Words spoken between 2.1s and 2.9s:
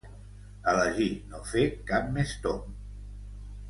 més tomb.